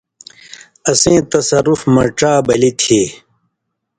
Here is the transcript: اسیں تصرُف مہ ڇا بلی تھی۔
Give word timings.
اسیں 0.91 1.19
تصرُف 1.31 1.81
مہ 1.93 2.03
ڇا 2.17 2.31
بلی 2.45 2.71
تھی۔ 2.81 3.01